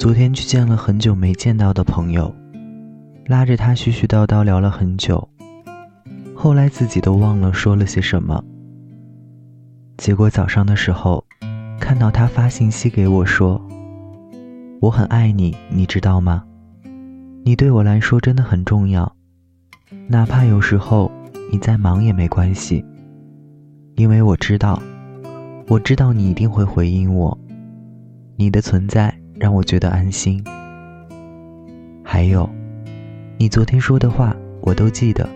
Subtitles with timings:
[0.00, 2.34] 昨天去见了很久没见到的朋友，
[3.26, 5.28] 拉着他絮絮叨叨聊了很久，
[6.34, 8.42] 后来自己都忘了说了些什么。
[9.98, 11.22] 结果早上的时候，
[11.78, 13.60] 看到他发信息给我说
[14.80, 16.44] ：“我很爱你，你知道吗？
[17.44, 19.14] 你对我来说真的很重要，
[20.08, 21.12] 哪怕有时候
[21.52, 22.82] 你在忙也没关系，
[23.96, 24.82] 因为我知道，
[25.68, 27.38] 我知道你一定会回应我，
[28.36, 30.44] 你的存在。”让我觉得安心。
[32.04, 32.48] 还有，
[33.38, 35.26] 你昨天说的话我都记得。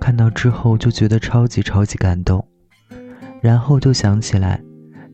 [0.00, 2.42] 看到之后就觉得超级超级感动，
[3.42, 4.58] 然后就想起来，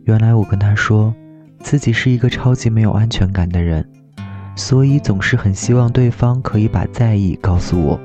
[0.04, 1.12] 原来我跟他说，
[1.58, 3.84] 自己是一个超级没有安全感的人，
[4.54, 7.98] 所以总是很希望对方可以把在意告诉我。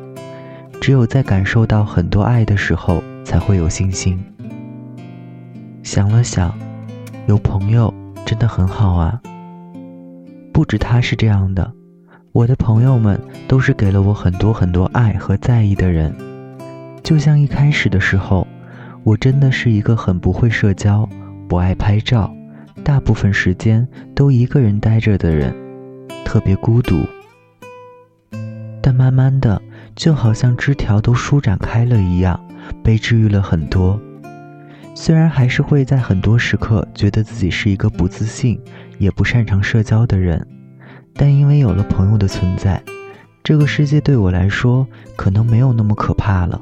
[0.79, 4.17] 只有在感受到很多爱的时候，才会有信心。
[5.83, 6.57] 想了想，
[7.27, 7.93] 有朋友。
[8.27, 9.21] 真的很好啊！
[10.51, 11.71] 不止他是这样的，
[12.33, 16.13] 我的朋友们都是给了我很多很多爱和在意的人。
[17.01, 18.45] 就像一开始的时候，
[19.05, 21.07] 我真的是一个很不会社交、
[21.47, 22.29] 不爱拍照，
[22.83, 25.55] 大部分时间都一个人待着的人，
[26.25, 26.97] 特别孤独。
[28.81, 29.61] 但慢慢的，
[29.95, 32.37] 就好像枝条都舒展开了一样，
[32.83, 33.97] 被治愈了很多。
[34.99, 38.59] 虽然还是会在很多时刻觉得自己是一个不自信、
[38.97, 40.43] 也不擅长社交的人，
[41.13, 42.81] 但因为有了朋友的存在，
[43.43, 46.59] 这个世界对我来说可能没有那么可怕了。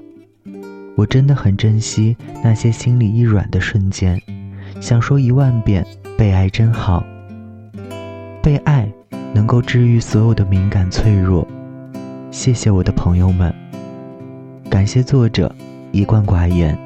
[0.97, 4.21] 我真的很珍惜那些心里一软的瞬间，
[4.81, 7.05] 想说一万遍被爱真好。
[8.43, 8.91] 被爱
[9.33, 11.47] 能够治愈所有的敏感脆弱。
[12.31, 13.55] 谢谢我的朋友们，
[14.69, 15.55] 感谢作者
[15.93, 16.77] 一贯寡言。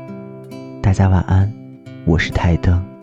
[0.82, 1.52] 大家晚安，
[2.06, 2.99] 我是台灯。